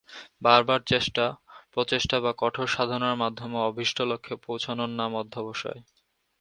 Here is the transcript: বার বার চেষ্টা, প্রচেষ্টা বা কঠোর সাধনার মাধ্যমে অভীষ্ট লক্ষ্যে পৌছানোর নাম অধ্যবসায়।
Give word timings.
বার 0.41 0.61
বার 0.63 0.81
চেষ্টা, 0.83 1.25
প্রচেষ্টা 1.73 2.17
বা 2.19 2.31
কঠোর 2.37 2.67
সাধনার 2.67 3.15
মাধ্যমে 3.15 3.57
অভীষ্ট 3.61 3.97
লক্ষ্যে 4.01 4.35
পৌছানোর 4.45 4.91
নাম 4.91 5.11
অধ্যবসায়। 5.15 5.81